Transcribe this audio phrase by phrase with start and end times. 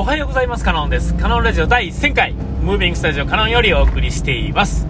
[0.00, 0.62] おはようございます。
[0.64, 1.12] カノンです。
[1.14, 4.86] カノンラジオ第1000回、ムービングスタジオカノンよりお送りしています。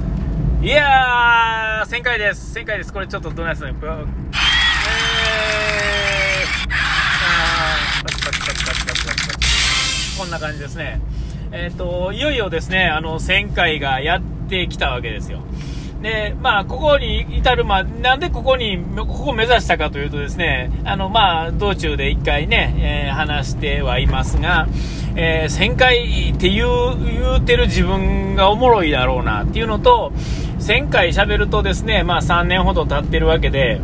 [0.61, 2.55] いやー、1000回です。
[2.59, 2.93] 1000回です。
[2.93, 3.79] これちょっとどないするの？
[3.81, 11.01] えー、こんな感じですね。
[11.53, 14.21] えっ、ー、と、いよいよですね、あの、1000回がやっ
[14.51, 15.41] てきたわけですよ。
[16.03, 24.69] で、まあ、ここに至る、まあ、なんでここに、ここを目指したかというとですね、あの、まあ、道中で一回ね、えー、話してはいますが、
[25.17, 30.13] えー、1000回って言う、言うてる自分がおもろいだろうなっていうのと、
[30.61, 33.81] 1000回喋るとですね、まあ、3年ほど経ってるわけで、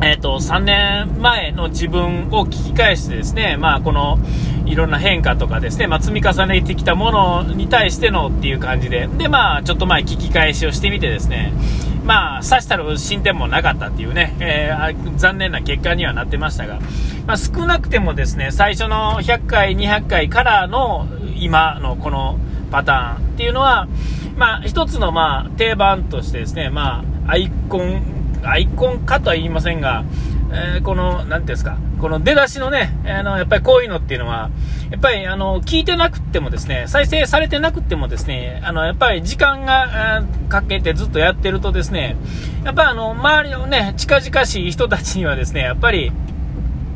[0.00, 4.18] えっ、ー、と、3年前の自分を聞き返してですね、まあ、この、
[4.68, 11.52] いろんな変化とかですね、まあ、積み重ねてきたものに対してのっていう感じで、で、まあ、ちょっと前聞き返しをしてみてですね、
[12.04, 16.80] まあ、さしたる進展もなかったっていうね、えー、残念な結果にはなってましたが、
[17.26, 21.06] まあ、少なくてもですね、最初の100回、200回からの
[21.36, 22.38] 今のこの
[22.70, 23.88] パターンっていうのは、
[24.36, 28.02] まあ、一つのまあ定番としてですね、まあ、アイコン、
[28.42, 30.04] アイコン化とは言いませんが、
[30.50, 34.50] えー、この、なんていうんですか、この出だしのね、あの、やっぱりこういうのっていうのは、
[34.90, 42.16] やっぱり、あの、聞いてなくてもですね、再生されてなくてもですね、あの、やっぱり時間がかけてずっとやってるとですね、
[42.64, 46.12] やっぱあの、周りのね、近々しい人たちにはですね、やっぱり、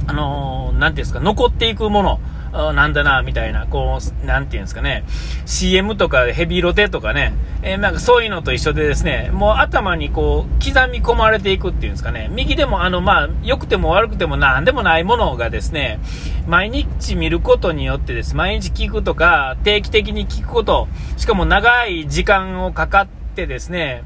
[0.07, 2.21] あの、なんていうんですか、残っていくもの、
[2.53, 5.05] なんだな、みたいな、こう、なんていうんですかね、
[5.47, 15.99] CM とかヘビロテとかね、えー、なんかそういうのと一緒でですね、もう頭にこう、刻み込まれていくっていうんですかね、右でもあの、まあ、良くても悪くてもなんでもないものがですね、
[16.47, 24.03] 毎日見ることによってです、毎日聞くとか、定期的に聞くこと、しかも長い時間をかかってですね、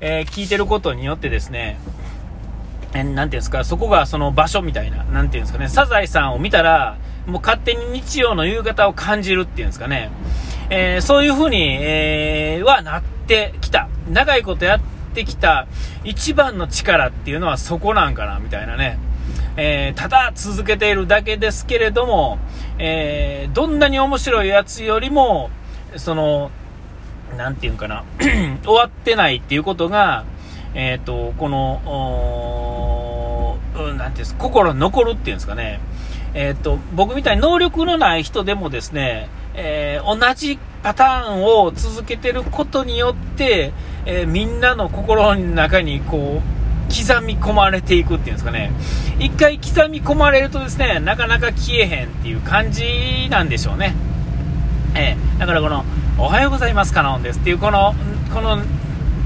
[0.00, 1.78] えー、聞いてることによってですね、
[2.92, 10.10] えー、なんていうんですか、そこがその場所みたいな、なんていうんですかね、サザエさんを見たら、もう勝手に日曜の夕方を感じるっていうんですかね。
[10.70, 13.88] えー、そういう風に、えー、はなってきた。
[14.10, 14.80] 長いことやっ
[15.14, 15.66] てきた
[16.04, 18.98] 一番の力っていうのはそこなんかな、みたいなね。
[19.56, 22.38] えー、ただ続けているだけですけれども、
[22.78, 25.50] えー、どんなに面白いやつよりも、
[25.96, 26.50] その、
[27.36, 28.04] なんていうんかな、
[28.62, 30.24] 終わってないっていうことが、
[30.74, 31.80] えっ、ー、と、この、
[33.74, 35.80] なんていうんです心残るっていうんですかね。
[36.36, 43.72] えっ、と、僕みたいに能力のない人でもですね、えー、同じパターンを続けてることによって、
[44.04, 46.56] えー、みんなの心の中にこう、
[46.94, 48.70] 刻み込まれていくっていうんですかね。
[49.18, 53.94] 一回刻み込まれるとですね、なかなか消えへんっていう感じなんでしょうね。
[54.94, 55.86] えー、だからこの、
[56.18, 57.94] おはようございます、カノンですっていうこの、
[58.34, 58.58] この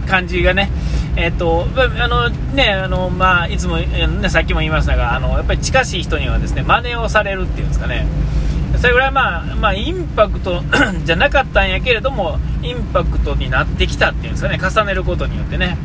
[0.07, 0.71] 感じがね、
[1.17, 8.07] えっ、と、あのね、あの、まあ、いつも、ね、さっきも言いましたが、あの、やっぱり近しい人にはですね、真似をされるっていうんですかね。
[8.79, 10.63] それぐらいまあ、まあ、インパクト
[11.05, 15.77] じゃなかったんやけれども、インパクトになってきたっていうんですかね、重ねることによってね。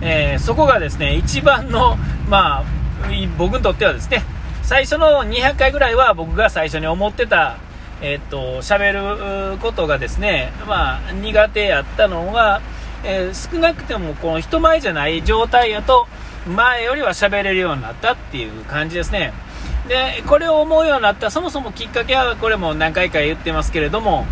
[0.00, 1.96] えー、そこがですね、一番の、
[2.28, 2.64] まあ、
[3.36, 4.22] 僕にとってはですね、
[4.62, 7.58] 最初の200回ぐらいは僕が最初に思ってた、
[8.00, 12.62] えっ、と、喋ることがですね、まあ、苦手やったのが、
[13.04, 16.06] えー、少なくてもこの人前じゃない状態やと、
[16.46, 19.32] 前よりは喋れるようになったっていう感じですね。
[19.88, 24.26] で、これを思うようになった、そもそもきっかけは、これも何回か言ってますけれども、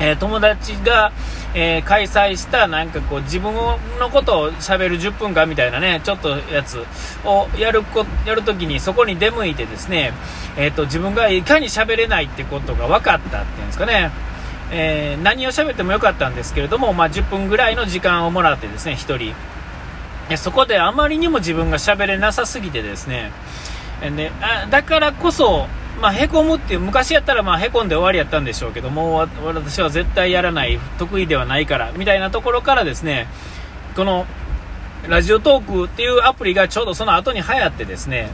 [0.00, 1.12] えー、友達が、
[1.54, 6.84] えー、開催したなんかこう自分のことを喋る10分間みたいなね、ちょっとやつ
[7.24, 10.12] をやるこやるときにそこに出向いてですね、
[10.56, 14.10] えっ、ー、と自分がいかに喋れないってことが分かったっていうんですかね。
[14.76, 20.36] えー、何を喋ってもよかったんですけれども、まあ、10分ぐらいの時間をもらってですね、1人。
[20.36, 23.30] そこであまりにも自分が喋れなさすぎてですね、
[24.16, 25.68] であだからこそ、
[26.00, 33.28] まあ、へこむっていう、昔やったらまあへこんで終わりやったんでしょうけども、私は絶対やらない、得意ではないから、みたいなところからですね、
[33.94, 34.26] この、
[35.06, 38.30] ラジオトークっていうアプリがちょうどその後に流行ってですね、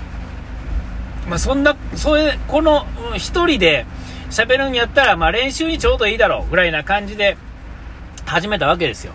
[1.29, 3.85] まあ、そんな、それ、この1人で、
[4.31, 7.37] 喋るんやったら、まあ、練習にちょうどいいだろうぐらいな感じで
[8.25, 9.13] 始めたわけですよ。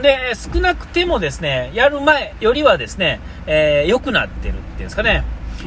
[0.00, 5.24] で、少なくてもですね、やる前よりはですね、えー、良くなってるっていうんですかね。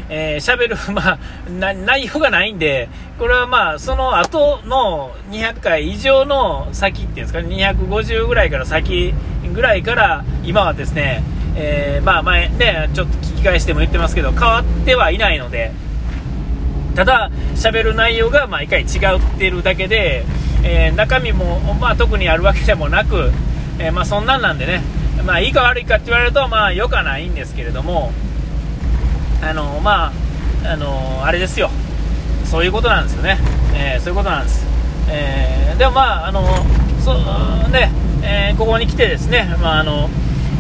[0.10, 1.20] えー、喋る、 まあ、
[1.50, 9.14] 内容がないんで、これはまあ、その後の200回以上の先っていうんですかね、250ぐらいから先
[9.54, 11.24] ぐらいから、今はですね、
[11.56, 15.72] えー、まあ前ね、ちょっと聞き返しても言ってますけど、変わってはいないので、
[16.96, 18.90] ただ喋る内容が毎回違っ
[19.38, 20.24] てるだけで、
[20.64, 23.32] えー、中身も、まあ、特にあるわけでもなく、
[23.80, 24.82] えー、まあ、そんなんなんでね、
[25.26, 28.12] まあ、いいか悪いかって言われると、まあ、良くはないんですけれども、
[29.42, 31.70] あのまあ、あのあれですよ、
[32.46, 33.38] そういうことなんですよね、
[33.76, 34.66] えー、そういうことなんです、
[35.10, 36.44] えー、でもまああの
[37.04, 37.92] そうね、
[38.24, 40.10] えー、ここに来てですね、まあ、あの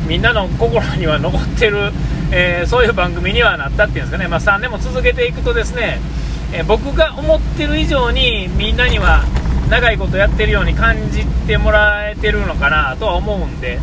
[0.07, 1.91] みんなの心には残ってる、
[2.31, 5.99] えー、そういう番組にはなったっていうんですかね、まあ、3年も続けていくとですね、
[6.57, 9.23] え、僕が思ってる以上にみんなには
[9.69, 13.79] 長いことやってるように感じてもらえてるのかなとは思うんで、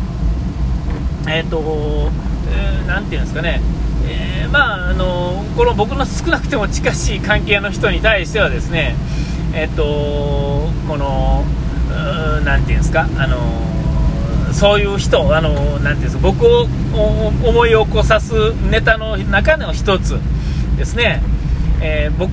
[1.27, 2.09] えっ、ー、と、
[2.51, 3.61] えー、ていうんですかね、
[4.07, 8.95] えー、まあ、あのこの僕の少なくても近しい関係の人に対してはですね、
[9.53, 9.83] えっ、と、
[10.87, 11.43] この、
[12.43, 13.37] なんていうんですか、あの
[14.51, 16.67] そういう人、あのなていうんですか僕を
[17.43, 18.33] 思い起こさす
[18.71, 20.17] ネタの中の一つ
[20.77, 21.21] ですね。
[21.81, 22.31] えー、僕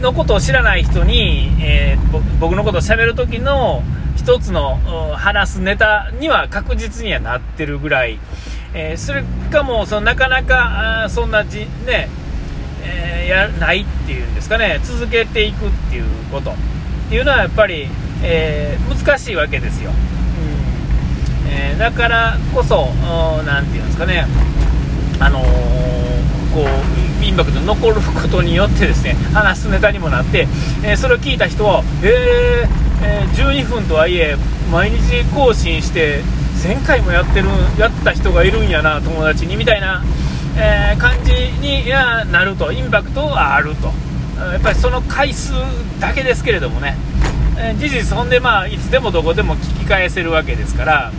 [0.00, 3.82] のことを知らない人に、えー、僕のことを喋るときの
[4.16, 4.76] 一つの
[5.14, 8.18] 話すネタには確実にはなってるぐらい、
[8.74, 12.08] えー、それかもそのなかなかそんなじ、ね
[12.82, 14.80] えー、やないっていうんですかね。
[14.82, 16.52] 続けていくっていうこと。
[16.52, 16.54] っ
[17.08, 17.88] ていうのはやっぱり、
[18.22, 21.48] えー、難しいわけですよ、うん。
[21.48, 22.86] えー、だからこそ
[23.44, 24.26] 何て言うんですかね。
[25.18, 25.46] あのこ
[26.64, 26.66] う
[27.26, 30.46] インパクト残ることによってですね話すネタにもなって、
[30.84, 34.36] えー、それを聞いた人は、えー、えー、12分とはいえ
[34.70, 36.22] 毎日更新して
[36.62, 40.02] 1000回もやってるやった人がいるんやな友達にみたいな、
[40.56, 42.72] えー、感じになると。
[42.72, 43.92] インパクトはあると。
[44.38, 45.52] やっぱりその回数
[46.00, 46.96] だけですけれどもね、
[47.58, 51.12] え事実そんでまあいつでもどこでも聞き返せるわけですから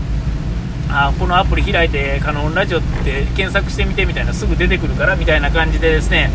[0.89, 6.31] あこのアプリ開いて、カノンラジオって検索してみてみたいな、すぐ出てくるからみたいな感じでですね、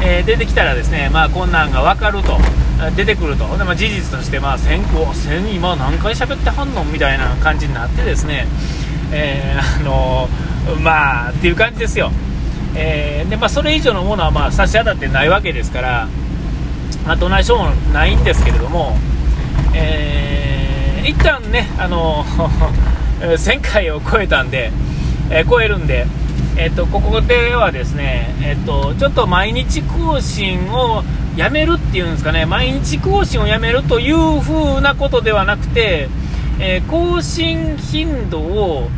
[0.00, 2.38] えー、出てきたらですね、まあ、こんなんが分かると、
[2.96, 6.84] 出てくると、でまあ、事実として、まあ、1000個、1000今何回喋ってはんの？
[6.84, 8.46] みたいな感じになってですね、
[9.12, 10.28] えー、あの、
[10.80, 12.12] まあ、っていう感じですよ。
[12.76, 16.08] え、でまあ、それ以上のものは、まあ、差し当たってないわけですから、
[17.04, 18.96] まあ、どないしょうもないんですけれども、
[19.74, 22.24] えー、一旦ね、あの
[23.20, 24.70] 1000回を超えたんで、
[25.30, 26.06] えー、超えるんで、
[26.56, 31.04] えっ、と、ここではですね、えっ、と、ちょっと毎日更新を
[31.36, 36.08] やめるっていうんですかね、毎日更新をやめるという風なことではなくて、
[36.60, 38.88] え更新頻度を、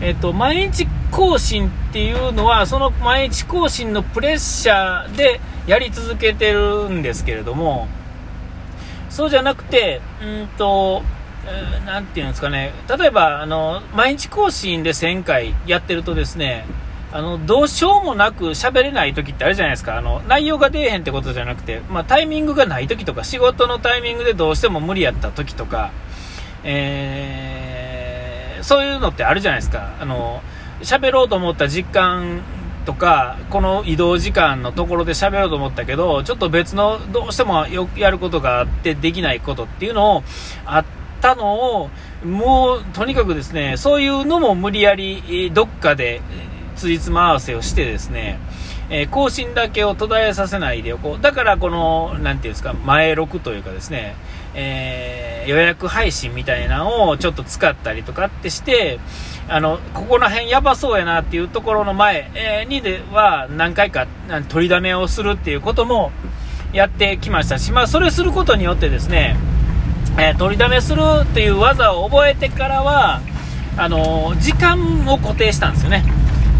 [0.00, 7.88] えっ、と、毎日更新っていうのは、その毎日更新のプレッシャーでやり続けてるんですけれども、
[9.10, 11.02] そうじゃなくて、うんと、
[11.86, 16.66] なんていうんですかね、例えば、あの、毎日更新で1000回やってるとですね、
[17.10, 19.96] あの、どうしようもなく喋れない時ってあるじゃないですか。
[19.96, 25.90] あの、内容が出えへんってことじゃなくて、まあ、タイミングがない時とか、仕事のタイミングでどうしても無理やった時とか、
[26.64, 29.94] えー、そういうのってあるじゃないですか。
[29.98, 30.42] あの、
[30.82, 32.42] 喋ろうと思った実感
[32.84, 40.22] とか、この移動時間のところで喋ろうと思ったけど、ちょっと別のどうしてもよくやることがあってできないことっていうのを
[40.66, 40.97] あって、
[41.28, 41.90] たのを、
[42.24, 46.20] もうとにかくですね、そういうのも無理やりどっかで
[46.76, 48.38] つじつま合わせをしてですね、
[48.90, 51.22] えー、更新だけを途絶えさせないでおこう。
[51.22, 54.16] だからこの、なんていうんですか、前録というかですね、
[54.54, 58.98] えー、予約配信みたいなのをちょっと使ったりとかってして、
[59.48, 64.06] あの、ここら辺やばそうやなっていうところの前、えー、にでは何回か
[64.48, 66.10] 取りだめをするっていうことも
[66.72, 69.36] やってきましたし、まあそれすることによってですね、
[70.20, 73.20] えー、取りだめするっていう技を覚えてからは
[73.76, 76.02] あのー、時間を固定したんですよね。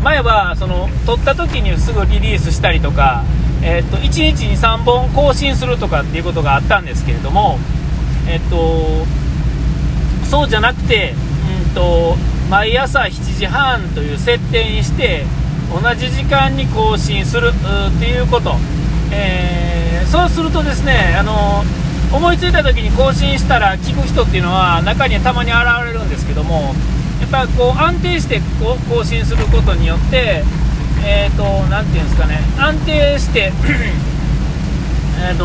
[0.04, 3.24] 前はその取った時にすぐリリースしたりとか、
[3.62, 7.58] えーと、1日に3本更新するとかっていうことがあったんですけれども、
[8.28, 9.04] えーと、
[10.26, 11.14] そうじゃなくて、
[11.66, 12.14] うんと、
[12.48, 15.24] 毎朝7時半という設定にして
[15.72, 18.54] 同じ時間に更新するっていうこと、
[19.10, 26.74] えー、そうするとですね、あのー思いついた時に更新したら聞く人っていうのは中にはたまに現れるんですけども
[27.20, 30.42] やっぱこう安定してこう更新することによって
[31.04, 33.52] えっ、ー、と何て言うんですかね安定して
[35.20, 35.44] えっと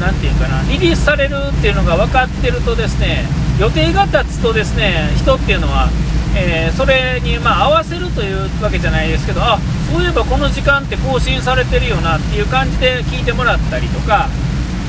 [0.00, 3.24] 何て言うかなリリースされるっていうのが分かってるとですね
[3.60, 5.88] 予定が立つとですね人っていうのは
[6.34, 9.58] えー、それにま合わせるというわけじゃないですけどあ
[9.92, 14.28] そういえばこの時間って更新されてるよなっていう感じで聞いてもらったりとか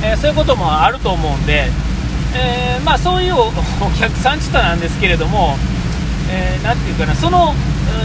[0.03, 1.69] えー、そういうこともあると思うんで、
[2.35, 3.51] えー、まあ、そういうお
[3.97, 5.55] 客さんちたなんですけれども、
[6.29, 7.53] えー、ていうかな、その、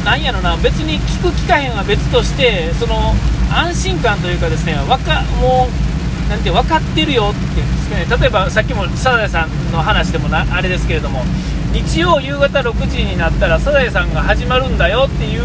[0.05, 3.15] なんやろな、別に聞く聞かへんは別として、その
[3.51, 11.25] 安心感というかですね、わかもう、なんて分かってるよっていうんですかね、例えばさっきもサザエさんの話でもなあれですけれども、
[11.73, 15.43] 日曜夕方6時になったらサザエさんが始まるんだよっていう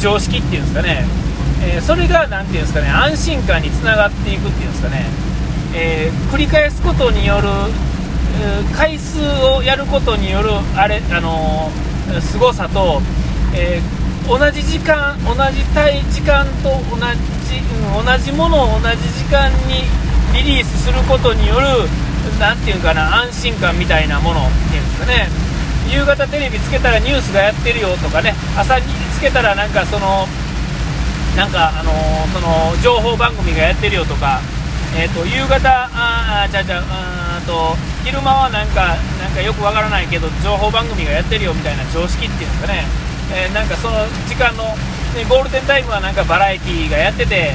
[0.00, 1.04] 常識っていうんですかね、
[1.62, 5.23] え、それが何ていうんですかね、安心感につながっていくっていうんですかね。
[5.76, 7.48] えー、繰り返すことによる、
[8.76, 13.00] 回数をやることによるあれ、あのー、凄さと、
[13.54, 17.58] えー、同じ時間、同じ対時間と同じ、
[17.98, 19.84] うん、同じものを同じ時間に
[20.32, 21.66] リリースすることによる、
[22.38, 25.28] なていうかな、安心感みたいなものっていうんですかね、
[25.90, 30.26] 夕方テレビつけたらニュースがやってるよとかね、朝につけたらなんかその、
[31.36, 34.40] なんかあのー、その情報番組がやってるよとか、
[34.96, 42.84] えーと、夕方、あちゃちゃあと昼間はなんかなんかよくわからないけど情報番組がやってるよみたいな常識っていうんですかね、
[43.32, 44.64] えー、なんかその時間の、
[45.18, 47.54] ね、ゴールデンタイムはなんかバラエティーがやってて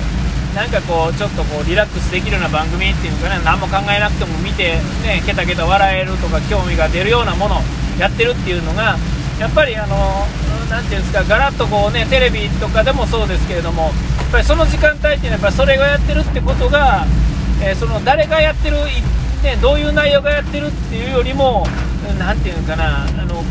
[0.56, 3.40] なんかこうちょっとこうリラックスできるような番組っていうかね。
[3.46, 7.62] 何も考えなくても見て、ね、ケタケタ笑えるとか興味が出るようなもの
[8.00, 8.98] やってるっていうのが
[9.40, 9.96] やっぱりあの
[10.70, 17.06] なていうんですかガラッとこうねテレビとかでもそうですけれどもやっぱりその時間帯っていうのはやっぱそれがやってるってことが
[17.62, 18.78] えー、その誰がやってる、
[19.44, 21.66] ね、どういう内容がやってるっていうよりも、
[22.18, 23.44] なていうのかな、あの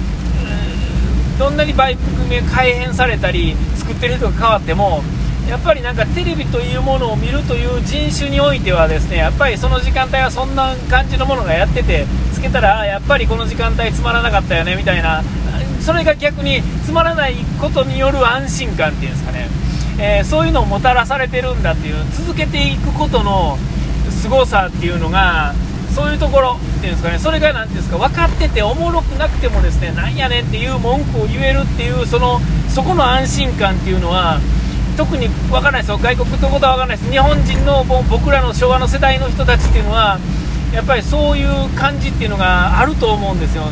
[1.39, 5.03] どんなに番組が改変されたり、作ってる人が変わっても、
[5.49, 15.23] やっぱりなんかテレビというものを見るという人種においてはですねやっぱりその時間帯はそんな感じのものがやっててつけたらやっぱりこの時間帯つまらなかったよねみたいな
[15.81, 19.49] それが逆につまらないことによる安心感っていうんですかね、
[19.99, 23.57] えー、そういうのをもたらされてるんだっていう続けていくことの
[24.19, 25.55] 凄さっていうのが
[25.95, 27.19] そういうところっていうんですかね。
[27.19, 34.39] それが何ていうんですか分かってておもろくなくてもですねなんやねんっていう文句を言えるっていうそのそこの安心感っていうのは
[34.97, 35.99] 特に分からないですよ。
[35.99, 37.11] 外国ってことは分からないです。
[37.11, 40.19] 日本人の僕らの昭和の世代の人たちっていうのは
[40.73, 43.65] やっぱりそういう感じっていうのがあると思うんですよ、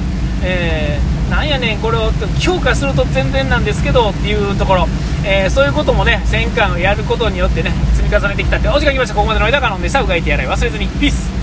[0.43, 2.11] えー、なんやねんこれを
[2.41, 4.87] 評価すると全然なんですけどっていうところ。
[5.29, 7.73] えー、そういうこともね、戦艦をやることによってね、
[8.07, 9.15] 積み重ねてきたって、お時間来ました。
[9.15, 10.01] ここまでの間、カノンでした。
[10.01, 10.87] うがいてやらい忘れずに。
[10.89, 11.37] ピース